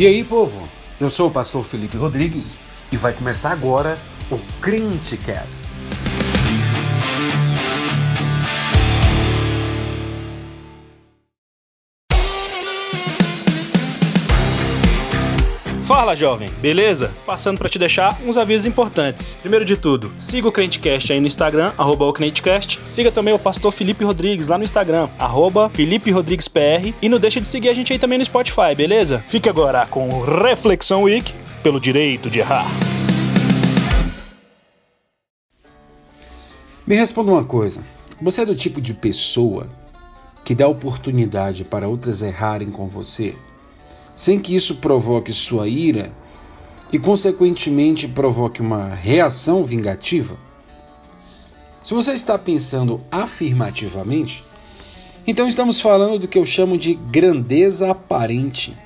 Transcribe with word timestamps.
E 0.00 0.06
aí, 0.06 0.24
povo? 0.24 0.66
Eu 0.98 1.10
sou 1.10 1.28
o 1.28 1.30
pastor 1.30 1.62
Felipe 1.62 1.98
Rodrigues 1.98 2.58
e 2.90 2.96
vai 2.96 3.12
começar 3.12 3.50
agora 3.50 3.98
o 4.30 4.38
Crentecast. 4.58 5.66
Fala, 15.92 16.14
jovem, 16.14 16.48
beleza? 16.60 17.10
Passando 17.26 17.58
para 17.58 17.68
te 17.68 17.76
deixar 17.76 18.16
uns 18.24 18.38
avisos 18.38 18.64
importantes. 18.64 19.36
Primeiro 19.40 19.64
de 19.64 19.76
tudo, 19.76 20.12
siga 20.16 20.46
o 20.46 20.52
Crentecast 20.52 21.12
aí 21.12 21.18
no 21.18 21.26
Instagram, 21.26 21.72
arroba 21.76 22.04
o 22.04 22.12
Crentecast. 22.12 22.78
Siga 22.88 23.10
também 23.10 23.34
o 23.34 23.38
pastor 23.40 23.72
Felipe 23.72 24.04
Rodrigues 24.04 24.46
lá 24.46 24.56
no 24.56 24.62
Instagram, 24.62 25.08
arroba 25.18 25.68
Felipe 25.70 26.12
Rodrigues 26.12 26.46
PR. 26.46 26.94
E 27.02 27.08
não 27.08 27.18
deixa 27.18 27.40
de 27.40 27.48
seguir 27.48 27.70
a 27.70 27.74
gente 27.74 27.92
aí 27.92 27.98
também 27.98 28.18
no 28.18 28.24
Spotify, 28.24 28.72
beleza? 28.76 29.24
Fique 29.26 29.48
agora 29.48 29.84
com 29.84 30.08
Reflexão 30.22 31.02
Week 31.02 31.34
pelo 31.60 31.80
direito 31.80 32.30
de 32.30 32.38
errar. 32.38 32.68
Me 36.86 36.94
responda 36.94 37.32
uma 37.32 37.44
coisa: 37.44 37.84
você 38.22 38.42
é 38.42 38.46
do 38.46 38.54
tipo 38.54 38.80
de 38.80 38.94
pessoa 38.94 39.66
que 40.44 40.54
dá 40.54 40.68
oportunidade 40.68 41.64
para 41.64 41.88
outras 41.88 42.22
errarem 42.22 42.70
com 42.70 42.86
você? 42.86 43.34
Sem 44.20 44.38
que 44.38 44.54
isso 44.54 44.74
provoque 44.74 45.32
sua 45.32 45.66
ira 45.66 46.12
e, 46.92 46.98
consequentemente, 46.98 48.06
provoque 48.06 48.60
uma 48.60 48.88
reação 48.88 49.64
vingativa? 49.64 50.36
Se 51.82 51.94
você 51.94 52.12
está 52.12 52.36
pensando 52.36 53.00
afirmativamente, 53.10 54.44
então 55.26 55.48
estamos 55.48 55.80
falando 55.80 56.18
do 56.18 56.28
que 56.28 56.36
eu 56.36 56.44
chamo 56.44 56.76
de 56.76 56.92
grandeza 56.96 57.90
aparente. 57.90 58.76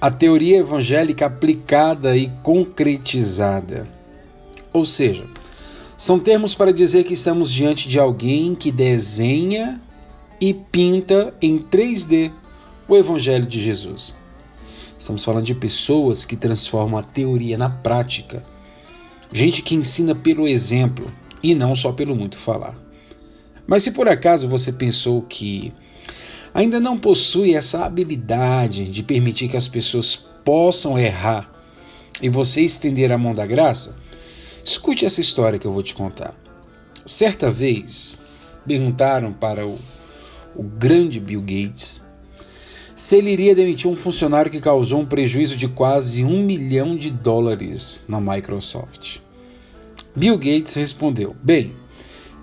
A 0.00 0.10
teoria 0.10 0.58
evangélica 0.58 1.26
aplicada 1.26 2.16
e 2.16 2.32
concretizada. 2.42 3.93
Ou 4.74 4.84
seja, 4.84 5.24
são 5.96 6.18
termos 6.18 6.52
para 6.52 6.72
dizer 6.72 7.04
que 7.04 7.14
estamos 7.14 7.50
diante 7.52 7.88
de 7.88 7.96
alguém 7.96 8.56
que 8.56 8.72
desenha 8.72 9.80
e 10.40 10.52
pinta 10.52 11.32
em 11.40 11.58
3D 11.60 12.32
o 12.88 12.96
Evangelho 12.96 13.46
de 13.46 13.62
Jesus. 13.62 14.16
Estamos 14.98 15.24
falando 15.24 15.46
de 15.46 15.54
pessoas 15.54 16.24
que 16.24 16.36
transformam 16.36 16.98
a 16.98 17.04
teoria 17.04 17.56
na 17.56 17.70
prática. 17.70 18.44
Gente 19.32 19.62
que 19.62 19.76
ensina 19.76 20.12
pelo 20.12 20.48
exemplo 20.48 21.08
e 21.40 21.54
não 21.54 21.76
só 21.76 21.92
pelo 21.92 22.16
muito 22.16 22.36
falar. 22.36 22.76
Mas 23.68 23.84
se 23.84 23.92
por 23.92 24.08
acaso 24.08 24.48
você 24.48 24.72
pensou 24.72 25.22
que 25.22 25.72
ainda 26.52 26.80
não 26.80 26.98
possui 26.98 27.54
essa 27.54 27.84
habilidade 27.84 28.86
de 28.86 29.04
permitir 29.04 29.48
que 29.48 29.56
as 29.56 29.68
pessoas 29.68 30.16
possam 30.16 30.98
errar 30.98 31.48
e 32.20 32.28
você 32.28 32.62
estender 32.62 33.12
a 33.12 33.18
mão 33.18 33.34
da 33.34 33.46
graça, 33.46 34.02
Escute 34.64 35.04
essa 35.04 35.20
história 35.20 35.58
que 35.58 35.66
eu 35.66 35.72
vou 35.72 35.82
te 35.82 35.94
contar. 35.94 36.34
Certa 37.04 37.50
vez, 37.50 38.18
perguntaram 38.66 39.30
para 39.30 39.66
o, 39.66 39.78
o 40.56 40.62
grande 40.62 41.20
Bill 41.20 41.42
Gates 41.42 42.02
se 42.94 43.16
ele 43.16 43.30
iria 43.30 43.54
demitir 43.54 43.90
um 43.90 43.96
funcionário 43.96 44.50
que 44.50 44.60
causou 44.60 45.00
um 45.00 45.06
prejuízo 45.06 45.54
de 45.54 45.68
quase 45.68 46.24
um 46.24 46.42
milhão 46.42 46.96
de 46.96 47.10
dólares 47.10 48.06
na 48.08 48.18
Microsoft. 48.18 49.18
Bill 50.16 50.38
Gates 50.38 50.74
respondeu: 50.74 51.36
Bem, 51.42 51.76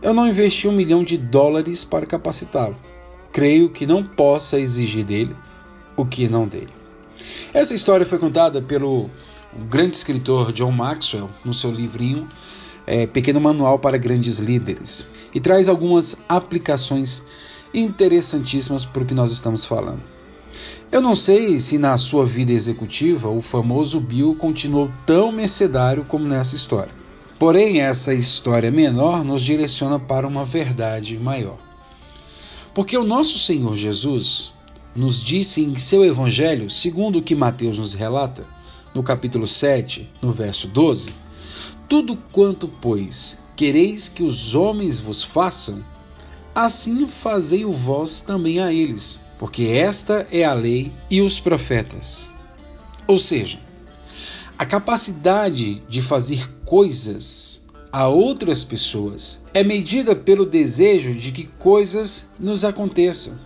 eu 0.01 0.13
não 0.13 0.27
investi 0.27 0.67
um 0.67 0.73
milhão 0.73 1.03
de 1.03 1.17
dólares 1.17 1.83
para 1.83 2.05
capacitá-lo. 2.05 2.77
Creio 3.31 3.71
que 3.71 3.87
não 3.87 4.03
possa 4.03 4.59
exigir 4.59 5.05
dele 5.05 5.35
o 5.97 6.05
que 6.05 6.27
não 6.27 6.47
dei. 6.47 6.67
Essa 7.51 7.73
história 7.73 8.05
foi 8.05 8.19
contada 8.19 8.61
pelo 8.61 9.09
o 9.59 9.63
grande 9.65 9.95
escritor 9.95 10.51
John 10.51 10.71
Maxwell 10.71 11.29
no 11.43 11.53
seu 11.53 11.71
livrinho 11.71 12.27
é, 12.85 13.05
Pequeno 13.05 13.39
Manual 13.39 13.79
para 13.79 13.97
Grandes 13.97 14.37
Líderes 14.37 15.07
e 15.33 15.39
traz 15.39 15.67
algumas 15.69 16.23
aplicações 16.27 17.23
interessantíssimas 17.73 18.85
para 18.85 19.03
o 19.03 19.05
que 19.05 19.13
nós 19.13 19.31
estamos 19.31 19.65
falando. 19.65 20.01
Eu 20.91 21.01
não 21.01 21.15
sei 21.15 21.59
se 21.59 21.77
na 21.77 21.95
sua 21.97 22.25
vida 22.25 22.51
executiva 22.51 23.29
o 23.29 23.41
famoso 23.41 23.99
Bill 23.99 24.35
continuou 24.35 24.91
tão 25.05 25.31
mercedário 25.31 26.03
como 26.03 26.25
nessa 26.25 26.55
história. 26.55 26.91
Porém, 27.39 27.81
essa 27.81 28.13
história 28.13 28.69
menor 28.69 29.23
nos 29.23 29.41
direciona 29.41 29.97
para 29.97 30.27
uma 30.27 30.45
verdade 30.45 31.17
maior. 31.17 31.57
Porque 32.73 32.97
o 32.97 33.03
nosso 33.03 33.39
Senhor 33.39 33.75
Jesus 33.75 34.53
nos 34.95 35.23
disse 35.23 35.61
em 35.61 35.79
seu 35.79 36.03
Evangelho, 36.03 36.69
segundo 36.69 37.19
o 37.19 37.21
que 37.21 37.35
Mateus 37.35 37.79
nos 37.79 37.93
relata, 37.93 38.45
no 38.93 39.03
capítulo 39.03 39.47
7, 39.47 40.09
no 40.21 40.31
verso 40.31 40.67
12: 40.67 41.13
Tudo 41.87 42.17
quanto, 42.31 42.67
pois, 42.67 43.39
quereis 43.55 44.09
que 44.09 44.23
os 44.23 44.55
homens 44.55 44.99
vos 44.99 45.23
façam, 45.23 45.83
assim 46.53 47.07
fazei 47.07 47.65
o 47.65 47.71
vós 47.71 48.21
também 48.21 48.59
a 48.59 48.73
eles, 48.73 49.21
porque 49.39 49.63
esta 49.63 50.27
é 50.31 50.43
a 50.43 50.53
lei 50.53 50.91
e 51.09 51.21
os 51.21 51.39
profetas. 51.39 52.29
Ou 53.07 53.17
seja, 53.17 53.59
a 54.57 54.65
capacidade 54.65 55.81
de 55.87 56.01
fazer 56.01 56.47
coisas 56.65 57.65
a 57.91 58.07
outras 58.07 58.63
pessoas 58.63 59.43
é 59.53 59.63
medida 59.63 60.15
pelo 60.15 60.45
desejo 60.45 61.13
de 61.13 61.31
que 61.31 61.43
coisas 61.59 62.31
nos 62.39 62.63
aconteçam. 62.63 63.37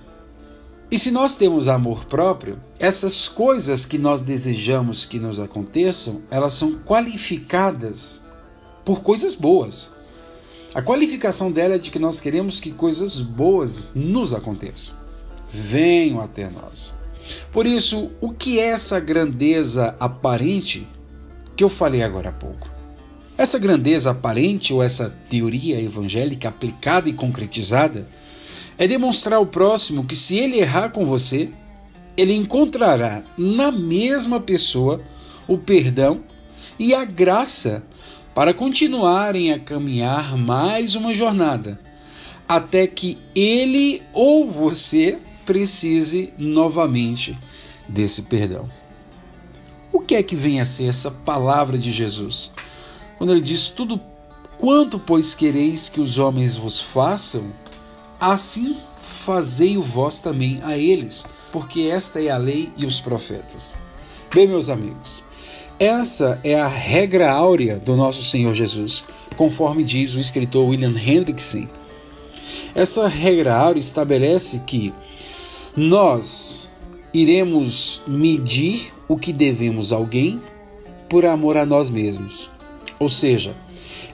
E 0.92 1.00
se 1.00 1.10
nós 1.10 1.36
temos 1.36 1.68
amor 1.68 2.06
próprio, 2.06 2.62
essas 2.78 3.28
coisas 3.28 3.86
que 3.86 3.98
nós 3.98 4.22
desejamos 4.22 5.04
que 5.04 5.20
nos 5.20 5.40
aconteçam, 5.40 6.22
elas 6.30 6.54
são 6.54 6.80
qualificadas 6.80 8.26
por 8.84 9.02
coisas 9.02 9.34
boas. 9.34 9.94
A 10.76 10.82
qualificação 10.82 11.52
dela 11.52 11.76
é 11.76 11.78
de 11.80 11.90
que 11.90 11.98
nós 11.98 12.20
queremos 12.20 12.60
que 12.60 12.72
coisas 12.72 13.20
boas 13.20 13.90
nos 13.96 14.34
aconteçam. 14.34 14.94
Venham 15.52 16.20
até 16.20 16.50
nós. 16.50 16.94
Por 17.52 17.66
isso, 17.66 18.12
o 18.22 18.32
que 18.32 18.60
é 18.60 18.68
essa 18.68 19.00
grandeza 19.00 19.96
aparente 20.00 20.88
que 21.56 21.64
eu 21.64 21.70
falei 21.70 22.04
agora 22.04 22.30
há 22.30 22.34
pouco? 22.34 22.70
Essa 23.38 23.58
grandeza 23.58 24.12
aparente 24.12 24.72
ou 24.72 24.84
essa 24.84 25.10
teoria 25.30 25.82
evangélica 25.82 26.50
aplicada 26.50 27.10
e 27.10 27.14
concretizada 27.14 28.08
é 28.78 28.88
demonstrar 28.88 29.38
ao 29.38 29.46
próximo 29.46 30.06
que 30.06 30.16
se 30.16 30.38
ele 30.38 30.60
errar 30.60 30.90
com 30.90 31.06
você, 31.06 31.50
ele 32.18 32.34
encontrará 32.34 33.24
na 33.38 33.72
mesma 33.72 34.40
pessoa 34.40 35.02
o 35.48 35.58
perdão 35.58 36.24
e 36.78 36.94
a 36.94 37.06
graça 37.06 37.84
para 38.34 38.54
continuarem 38.54 39.54
a 39.54 39.60
caminhar 39.60 40.38
mais 40.38 40.96
uma 40.96 41.14
jornada, 41.14 41.80
até 42.48 42.86
que 42.86 43.18
ele 43.34 44.02
ou 44.14 44.50
você 44.50 45.18
precise 45.46 46.34
novamente 46.38 47.38
desse 47.88 48.24
perdão. 48.24 48.70
O 49.92 50.02
que 50.02 50.16
é 50.16 50.24
que 50.24 50.36
vem 50.36 50.60
a 50.60 50.66
ser 50.66 50.90
essa 50.90 51.10
palavra 51.10 51.78
de 51.78 51.92
Jesus? 51.92 52.52
Quando 53.18 53.32
ele 53.32 53.42
diz: 53.42 53.70
Tudo 53.70 54.02
quanto, 54.58 55.00
pois, 55.00 55.34
quereis 55.34 55.88
que 55.88 56.02
os 56.02 56.18
homens 56.18 56.58
vos 56.58 56.82
façam, 56.82 57.50
Assim 58.26 58.76
fazei 58.98 59.78
o 59.78 59.84
vós 59.84 60.20
também 60.20 60.60
a 60.64 60.76
eles, 60.76 61.28
porque 61.52 61.82
esta 61.82 62.20
é 62.20 62.32
a 62.32 62.40
lei 62.40 62.72
e 62.76 62.84
os 62.84 63.00
profetas. 63.00 63.78
Bem, 64.34 64.48
meus 64.48 64.68
amigos, 64.68 65.24
essa 65.78 66.40
é 66.44 66.56
a 66.56 66.68
regra 66.68 67.32
áurea 67.32 67.78
do 67.78 67.96
nosso 67.96 68.24
Senhor 68.24 68.56
Jesus, 68.56 69.04
conforme 69.38 69.84
diz 69.84 70.16
o 70.16 70.20
escritor 70.20 70.68
William 70.68 70.96
Hendrickson. 70.98 71.68
Essa 72.74 73.08
regra 73.08 73.56
áurea 73.56 73.80
estabelece 73.80 74.64
que 74.66 74.92
nós 75.78 76.68
iremos 77.14 78.02
medir 78.08 78.92
o 79.08 79.18
que 79.18 79.32
devemos 79.32 79.94
a 79.94 79.98
alguém 79.98 80.42
por 81.08 81.28
amor 81.28 81.58
a 81.58 81.66
nós 81.66 81.92
mesmos. 81.92 82.50
Ou 82.98 83.08
seja, 83.08 83.56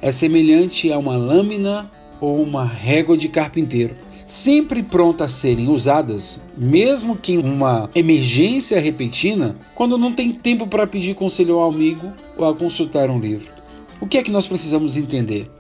é 0.02 0.12
semelhante 0.12 0.92
a 0.92 0.98
uma 0.98 1.16
lâmina 1.16 1.90
ou 2.22 2.42
uma 2.42 2.64
régua 2.64 3.18
de 3.18 3.28
carpinteiro, 3.28 3.96
sempre 4.26 4.82
pronta 4.82 5.26
a 5.26 5.30
serem 5.30 5.68
usadas, 5.68 6.42
mesmo 6.56 7.18
que 7.18 7.34
em 7.34 7.38
uma 7.38 7.90
emergência 7.94 8.80
repentina, 8.80 9.56
quando 9.76 9.98
não 9.98 10.14
tem 10.14 10.32
tempo 10.32 10.68
para 10.68 10.88
pedir 10.88 11.16
conselho 11.16 11.60
ao 11.60 11.70
amigo 11.70 12.14
ou 12.38 12.48
a 12.48 12.56
consultar 12.56 13.10
um 13.10 13.20
livro. 13.20 13.52
O 14.00 14.08
que 14.08 14.18
é 14.18 14.24
que 14.24 14.32
nós 14.32 14.48
precisamos 14.48 14.96
entender? 14.96 15.52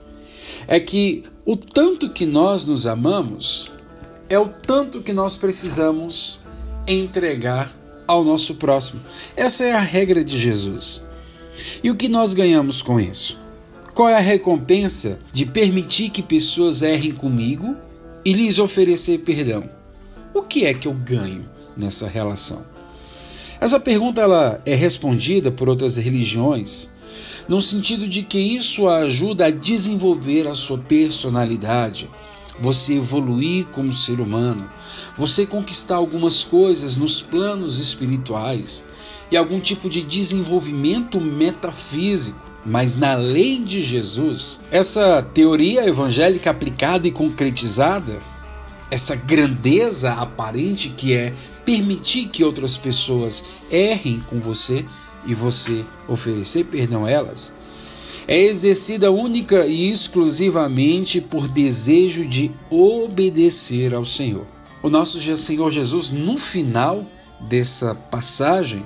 É 0.68 0.80
que 0.80 1.24
o 1.46 1.58
tanto 1.58 2.10
que 2.12 2.25
nós 2.25 2.64
nos 2.64 2.86
amamos 2.88 3.74
é 4.30 4.40
o 4.40 4.48
tanto 4.48 5.02
que 5.02 5.12
nós 5.12 5.36
precisamos 5.36 6.40
entregar 6.88 7.75
ao 8.07 8.24
nosso 8.24 8.56
próximo. 8.56 9.02
Essa 9.36 9.66
é 9.66 9.74
a 9.74 9.80
regra 9.80 10.24
de 10.24 10.40
Jesus. 10.40 11.04
E 11.84 11.90
o 11.92 11.96
que 11.96 12.07
nós 12.07 12.34
ganhamos 12.34 12.81
com 12.81 13.00
isso? 13.00 13.41
Qual 13.94 14.08
é 14.08 14.16
a 14.16 14.20
recompensa 14.20 15.20
de 15.34 15.46
permitir 15.46 16.10
que 16.10 16.22
pessoas 16.22 16.82
errem 16.82 17.12
comigo 17.12 17.76
e 18.24 18.34
lhes 18.34 18.60
oferecer 18.60 19.20
perdão? 19.20 19.70
O 20.34 20.44
que 20.44 20.66
é 20.66 20.74
que 20.74 20.88
eu 20.88 20.94
ganho 20.94 21.50
nessa 21.76 22.08
relação? 22.08 22.66
Essa 23.60 23.80
pergunta 23.80 24.22
ela 24.22 24.62
é 24.66 24.76
respondida 24.76 25.52
por 25.52 25.70
outras 25.70 25.98
religiões 25.98 26.90
no 27.48 27.62
sentido 27.62 28.08
de 28.08 28.22
que 28.22 28.38
isso 28.38 28.88
ajuda 28.88 29.48
a 29.48 29.52
desenvolver 29.52 30.48
a 30.48 30.56
sua 30.56 30.78
personalidade, 30.78 32.10
você 32.60 32.94
evoluir 32.94 33.66
como 33.68 33.92
ser 33.92 34.20
humano, 34.20 34.70
você 35.18 35.46
conquistar 35.46 35.96
algumas 35.96 36.44
coisas 36.44 36.96
nos 36.96 37.22
planos 37.22 37.80
espirituais 37.80 38.86
e 39.32 39.38
algum 39.38 39.60
tipo 39.60 39.90
de 39.90 40.02
desenvolvimento 40.02 41.20
metafísico. 41.20 42.50
Mas 42.66 42.96
na 42.96 43.16
lei 43.16 43.60
de 43.60 43.84
Jesus, 43.84 44.62
essa 44.72 45.22
teoria 45.22 45.86
evangélica 45.88 46.52
aplicada 46.52 47.08
e 47.08 47.12
concretizada, 47.12 48.19
essa 48.92 49.16
grandeza 49.16 50.13
aparente 50.13 50.90
que 50.90 51.13
é 51.16 51.34
permitir 51.66 52.28
que 52.28 52.44
outras 52.44 52.78
pessoas 52.78 53.46
errem 53.72 54.19
com 54.28 54.40
você 54.40 54.86
e 55.25 55.34
você 55.34 55.86
oferecer 56.08 56.66
perdão 56.66 57.06
a 57.06 57.10
elas, 57.10 57.56
é 58.28 58.38
exercida 58.38 59.12
única 59.12 59.66
e 59.66 59.90
exclusivamente 59.90 61.19
por 61.19 61.48
desejo 61.48 62.25
de 62.25 62.52
obedecer 62.69 63.94
ao 63.94 64.06
Senhor. 64.06 64.46
O 64.84 64.90
nosso 64.90 65.19
Senhor 65.38 65.72
Jesus, 65.72 66.10
no 66.10 66.38
final 66.38 67.06
dessa 67.40 67.96
passagem, 67.96 68.84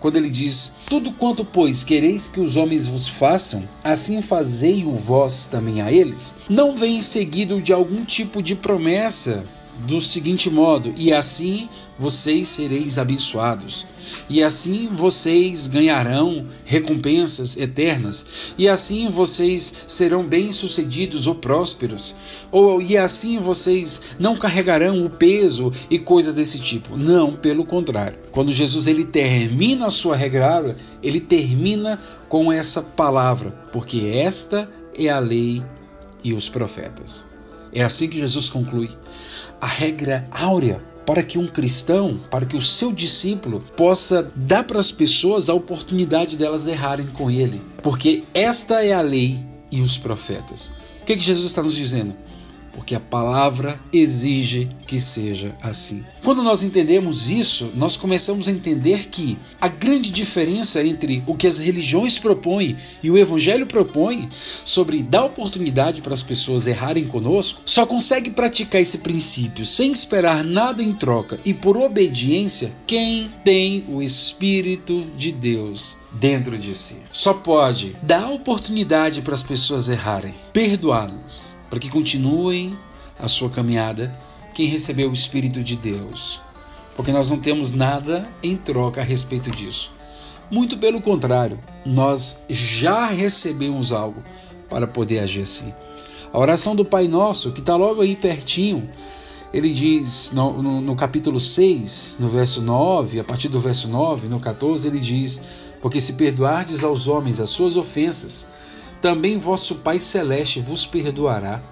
quando 0.00 0.16
ele 0.16 0.30
diz: 0.30 0.72
Tudo 0.88 1.12
quanto, 1.12 1.44
pois, 1.44 1.84
quereis 1.84 2.28
que 2.28 2.40
os 2.40 2.56
homens 2.56 2.86
vos 2.86 3.06
façam, 3.06 3.62
assim 3.84 4.20
fazei-o 4.22 4.96
vós 4.96 5.46
também 5.46 5.82
a 5.82 5.92
eles, 5.92 6.36
não 6.48 6.74
vem 6.74 7.00
seguido 7.02 7.60
de 7.60 7.72
algum 7.72 8.04
tipo 8.04 8.42
de 8.42 8.56
promessa 8.56 9.44
do 9.86 10.00
seguinte 10.00 10.50
modo: 10.50 10.92
E 10.96 11.12
assim 11.12 11.68
vocês 11.98 12.48
sereis 12.48 12.96
abençoados, 12.96 13.86
e 14.28 14.42
assim 14.42 14.88
vocês 14.90 15.68
ganharão 15.68 16.46
recompensas 16.64 17.56
eternas, 17.56 18.24
e 18.56 18.68
assim 18.68 19.10
vocês 19.10 19.84
serão 19.86 20.26
bem-sucedidos 20.26 21.26
ou 21.26 21.34
prósperos, 21.34 22.14
ou 22.50 22.80
e 22.80 22.96
assim 22.96 23.38
vocês 23.38 24.16
não 24.18 24.36
carregarão 24.36 25.04
o 25.04 25.10
peso 25.10 25.72
e 25.90 25.98
coisas 25.98 26.34
desse 26.34 26.58
tipo. 26.58 26.96
Não, 26.96 27.34
pelo 27.36 27.64
contrário. 27.64 28.18
Quando 28.32 28.50
Jesus 28.50 28.86
ele 28.86 29.04
termina 29.04 29.86
a 29.86 29.90
sua 29.90 30.16
regra, 30.16 30.76
ele 31.02 31.20
termina 31.20 32.00
com 32.28 32.50
essa 32.50 32.82
palavra, 32.82 33.50
porque 33.72 34.10
esta 34.14 34.70
é 34.96 35.08
a 35.08 35.18
lei 35.18 35.62
e 36.24 36.32
os 36.32 36.48
profetas. 36.48 37.26
É 37.72 37.82
assim 37.82 38.08
que 38.08 38.18
Jesus 38.18 38.48
conclui. 38.48 38.90
A 39.60 39.66
regra 39.66 40.26
áurea 40.30 40.82
para 41.04 41.22
que 41.22 41.38
um 41.38 41.46
cristão, 41.46 42.20
para 42.30 42.46
que 42.46 42.56
o 42.56 42.62
seu 42.62 42.92
discípulo 42.92 43.64
possa 43.76 44.30
dar 44.36 44.64
para 44.64 44.78
as 44.78 44.92
pessoas 44.92 45.48
a 45.48 45.54
oportunidade 45.54 46.36
delas 46.36 46.66
errarem 46.66 47.06
com 47.08 47.30
ele. 47.30 47.60
Porque 47.82 48.22
esta 48.32 48.84
é 48.84 48.92
a 48.92 49.02
lei 49.02 49.44
e 49.72 49.80
os 49.80 49.98
profetas. 49.98 50.70
O 51.02 51.04
que, 51.04 51.14
é 51.14 51.16
que 51.16 51.22
Jesus 51.22 51.46
está 51.46 51.62
nos 51.62 51.74
dizendo? 51.74 52.14
Porque 52.72 52.94
a 52.94 53.00
palavra 53.00 53.80
exige 53.92 54.68
que 54.86 55.00
seja 55.00 55.54
assim. 55.62 56.04
Quando 56.22 56.42
nós 56.42 56.62
entendemos 56.62 57.28
isso, 57.28 57.70
nós 57.74 57.96
começamos 57.96 58.48
a 58.48 58.52
entender 58.52 59.08
que 59.08 59.38
a 59.60 59.68
grande 59.68 60.10
diferença 60.10 60.84
entre 60.84 61.22
o 61.26 61.34
que 61.34 61.46
as 61.46 61.58
religiões 61.58 62.18
propõem 62.18 62.76
e 63.02 63.10
o 63.10 63.18
evangelho 63.18 63.66
propõe 63.66 64.28
sobre 64.64 65.02
dar 65.02 65.24
oportunidade 65.24 66.02
para 66.02 66.14
as 66.14 66.22
pessoas 66.22 66.66
errarem 66.66 67.06
conosco, 67.06 67.62
só 67.64 67.86
consegue 67.86 68.30
praticar 68.30 68.80
esse 68.80 68.98
princípio 68.98 69.64
sem 69.64 69.92
esperar 69.92 70.44
nada 70.44 70.82
em 70.82 70.92
troca 70.92 71.38
e 71.44 71.54
por 71.54 71.76
obediência 71.76 72.72
quem 72.86 73.30
tem 73.44 73.84
o 73.88 74.02
Espírito 74.02 75.06
de 75.16 75.32
Deus 75.32 75.96
dentro 76.12 76.58
de 76.58 76.76
si. 76.76 76.96
Só 77.12 77.32
pode 77.32 77.96
dar 78.02 78.30
oportunidade 78.30 79.22
para 79.22 79.34
as 79.34 79.42
pessoas 79.42 79.88
errarem, 79.88 80.34
perdoá-las 80.52 81.59
para 81.70 81.78
que 81.78 81.88
continuem 81.88 82.76
a 83.18 83.28
sua 83.28 83.48
caminhada 83.48 84.12
quem 84.52 84.66
recebeu 84.66 85.08
o 85.08 85.14
Espírito 85.14 85.62
de 85.62 85.76
Deus. 85.76 86.40
Porque 86.96 87.12
nós 87.12 87.30
não 87.30 87.38
temos 87.38 87.72
nada 87.72 88.28
em 88.42 88.56
troca 88.56 89.00
a 89.00 89.04
respeito 89.04 89.50
disso. 89.50 89.92
Muito 90.50 90.76
pelo 90.76 91.00
contrário, 91.00 91.58
nós 91.86 92.42
já 92.48 93.06
recebemos 93.06 93.92
algo 93.92 94.20
para 94.68 94.86
poder 94.86 95.20
agir 95.20 95.42
assim. 95.42 95.72
A 96.32 96.38
oração 96.38 96.74
do 96.74 96.84
Pai 96.84 97.06
Nosso, 97.06 97.52
que 97.52 97.60
está 97.60 97.76
logo 97.76 98.02
aí 98.02 98.16
pertinho, 98.16 98.88
ele 99.52 99.72
diz 99.72 100.30
no, 100.32 100.62
no, 100.62 100.80
no, 100.80 100.96
capítulo 100.96 101.40
6, 101.40 102.18
no 102.20 102.28
verso 102.28 102.62
9, 102.62 103.20
a 103.20 103.24
partir 103.24 103.48
do 103.48 103.58
verso 103.60 103.88
9, 103.88 104.28
no 104.28 104.38
14, 104.38 104.86
ele 104.86 105.00
diz: 105.00 105.40
Porque 105.80 106.00
se 106.00 106.12
perdoardes 106.14 106.84
aos 106.84 107.08
homens 107.08 107.40
as 107.40 107.50
suas 107.50 107.76
ofensas, 107.76 108.48
também 109.00 109.38
vosso 109.38 109.76
Pai 109.76 110.00
Celeste 110.00 110.60
vos 110.60 110.84
perdoará. 110.84 111.62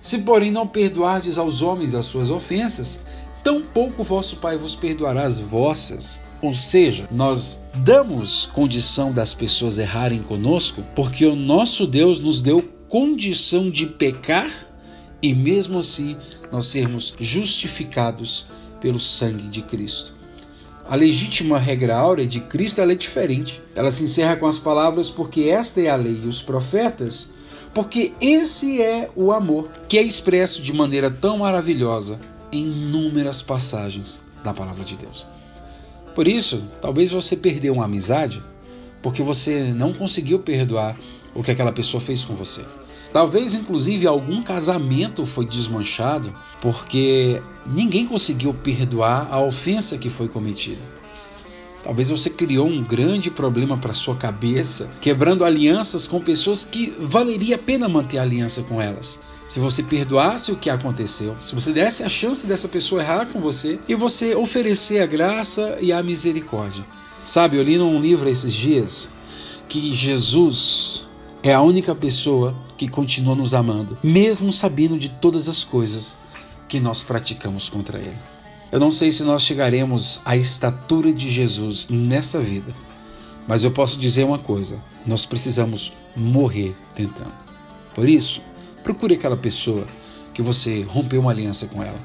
Se, 0.00 0.18
porém, 0.18 0.50
não 0.50 0.66
perdoardes 0.66 1.38
aos 1.38 1.60
homens 1.60 1.94
as 1.94 2.06
suas 2.06 2.30
ofensas, 2.30 3.04
tampouco 3.42 4.04
vosso 4.04 4.36
Pai 4.36 4.56
vos 4.56 4.74
perdoará 4.74 5.22
as 5.24 5.38
vossas. 5.38 6.20
Ou 6.40 6.54
seja, 6.54 7.08
nós 7.10 7.68
damos 7.74 8.46
condição 8.46 9.12
das 9.12 9.34
pessoas 9.34 9.76
errarem 9.76 10.22
conosco 10.22 10.84
porque 10.94 11.26
o 11.26 11.34
nosso 11.34 11.86
Deus 11.86 12.20
nos 12.20 12.40
deu 12.40 12.62
condição 12.88 13.70
de 13.70 13.86
pecar 13.86 14.48
e, 15.20 15.34
mesmo 15.34 15.78
assim, 15.78 16.16
nós 16.52 16.66
sermos 16.66 17.14
justificados 17.18 18.46
pelo 18.80 19.00
sangue 19.00 19.48
de 19.48 19.62
Cristo. 19.62 20.17
A 20.88 20.96
legítima 20.96 21.58
regra 21.58 21.98
áurea 21.98 22.26
de 22.26 22.40
Cristo 22.40 22.80
é 22.80 22.94
diferente. 22.94 23.62
Ela 23.76 23.90
se 23.90 24.04
encerra 24.04 24.36
com 24.36 24.46
as 24.46 24.58
palavras: 24.58 25.10
Porque 25.10 25.42
esta 25.42 25.82
é 25.82 25.90
a 25.90 25.96
lei 25.96 26.22
e 26.24 26.26
os 26.26 26.40
profetas, 26.40 27.34
porque 27.74 28.12
esse 28.22 28.80
é 28.80 29.10
o 29.14 29.30
amor, 29.30 29.68
que 29.86 29.98
é 29.98 30.02
expresso 30.02 30.62
de 30.62 30.72
maneira 30.72 31.10
tão 31.10 31.38
maravilhosa 31.38 32.18
em 32.50 32.66
inúmeras 32.66 33.42
passagens 33.42 34.22
da 34.42 34.54
palavra 34.54 34.82
de 34.82 34.96
Deus. 34.96 35.26
Por 36.14 36.26
isso, 36.26 36.64
talvez 36.80 37.10
você 37.10 37.36
perdeu 37.36 37.74
uma 37.74 37.84
amizade 37.84 38.42
porque 39.02 39.22
você 39.22 39.70
não 39.74 39.92
conseguiu 39.92 40.38
perdoar 40.38 40.98
o 41.34 41.42
que 41.42 41.50
aquela 41.50 41.70
pessoa 41.70 42.00
fez 42.00 42.24
com 42.24 42.34
você. 42.34 42.64
Talvez, 43.12 43.54
inclusive, 43.54 44.06
algum 44.06 44.42
casamento 44.42 45.26
foi 45.26 45.44
desmanchado 45.44 46.34
porque 46.60 47.40
ninguém 47.66 48.06
conseguiu 48.06 48.52
perdoar 48.52 49.28
a 49.30 49.40
ofensa 49.42 49.98
que 49.98 50.10
foi 50.10 50.28
cometida. 50.28 50.98
Talvez 51.82 52.10
você 52.10 52.28
criou 52.28 52.66
um 52.66 52.82
grande 52.82 53.30
problema 53.30 53.78
para 53.78 53.94
sua 53.94 54.16
cabeça, 54.16 54.90
quebrando 55.00 55.44
alianças 55.44 56.06
com 56.06 56.20
pessoas 56.20 56.64
que 56.64 56.94
valeria 56.98 57.54
a 57.54 57.58
pena 57.58 57.88
manter 57.88 58.18
a 58.18 58.22
aliança 58.22 58.62
com 58.62 58.82
elas. 58.82 59.20
Se 59.46 59.60
você 59.60 59.82
perdoasse 59.82 60.52
o 60.52 60.56
que 60.56 60.68
aconteceu, 60.68 61.36
se 61.40 61.54
você 61.54 61.72
desse 61.72 62.02
a 62.02 62.08
chance 62.08 62.46
dessa 62.46 62.68
pessoa 62.68 63.00
errar 63.00 63.26
com 63.26 63.40
você 63.40 63.78
e 63.88 63.94
você 63.94 64.34
oferecer 64.34 65.00
a 65.00 65.06
graça 65.06 65.78
e 65.80 65.90
a 65.92 66.02
misericórdia. 66.02 66.84
Sabe, 67.24 67.56
eu 67.56 67.62
li 67.62 67.78
num 67.78 68.00
livro 68.00 68.28
esses 68.28 68.52
dias 68.52 69.10
que 69.68 69.94
Jesus 69.94 71.06
é 71.42 71.54
a 71.54 71.62
única 71.62 71.94
pessoa 71.94 72.54
que 72.76 72.88
continua 72.88 73.34
nos 73.34 73.54
amando, 73.54 73.96
mesmo 74.02 74.52
sabendo 74.52 74.98
de 74.98 75.08
todas 75.08 75.48
as 75.48 75.64
coisas 75.64 76.18
que 76.68 76.78
nós 76.78 77.02
praticamos 77.02 77.68
contra 77.68 77.98
Ele. 77.98 78.18
Eu 78.70 78.78
não 78.78 78.90
sei 78.90 79.10
se 79.10 79.22
nós 79.22 79.42
chegaremos 79.42 80.20
à 80.24 80.36
estatura 80.36 81.12
de 81.12 81.30
Jesus 81.30 81.88
nessa 81.88 82.38
vida, 82.38 82.74
mas 83.46 83.64
eu 83.64 83.70
posso 83.70 83.98
dizer 83.98 84.24
uma 84.24 84.38
coisa: 84.38 84.78
nós 85.06 85.24
precisamos 85.24 85.94
morrer 86.14 86.76
tentando. 86.94 87.32
Por 87.94 88.08
isso, 88.08 88.42
procure 88.82 89.14
aquela 89.14 89.36
pessoa 89.36 89.86
que 90.34 90.42
você 90.42 90.82
rompeu 90.82 91.20
uma 91.20 91.30
aliança 91.30 91.66
com 91.66 91.82
ela. 91.82 91.98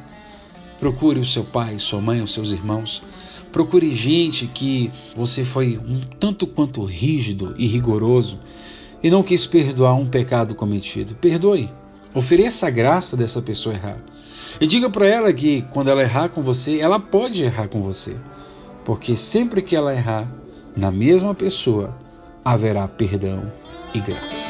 Procure 0.80 1.20
o 1.20 1.26
seu 1.26 1.44
pai, 1.44 1.78
sua 1.80 2.02
mãe, 2.02 2.22
os 2.22 2.34
seus 2.34 2.52
irmãos. 2.52 3.04
Procure 3.52 3.94
gente 3.94 4.48
que 4.48 4.92
você 5.16 5.46
foi 5.46 5.78
um 5.78 6.02
tanto 6.20 6.48
quanto 6.48 6.84
rígido 6.84 7.54
e 7.58 7.68
rigoroso 7.68 8.40
e 9.04 9.10
não 9.10 9.22
quis 9.22 9.46
perdoar 9.46 9.94
um 9.96 10.08
pecado 10.08 10.56
cometido. 10.56 11.14
Perdoe. 11.16 11.70
Ofereça 12.14 12.68
a 12.68 12.70
graça 12.70 13.18
dessa 13.18 13.42
pessoa 13.42 13.76
errar. 13.76 13.98
E 14.60 14.68
diga 14.68 14.90
para 14.90 15.08
ela 15.08 15.34
que 15.34 15.64
quando 15.72 15.90
ela 15.90 16.02
errar 16.02 16.30
com 16.30 16.42
você, 16.42 16.80
ela 16.80 17.00
pode 17.00 17.42
errar 17.44 17.68
com 17.68 17.82
você. 17.82 18.16
Porque 18.86 19.16
sempre 19.16 19.62
que 19.62 19.76
ela 19.76 19.96
errar, 19.96 20.28
na 20.76 20.92
mesma 20.92 21.34
pessoa 21.34 21.96
haverá 22.44 22.88
perdão 22.88 23.52
e 23.94 24.00
graça. 24.00 24.50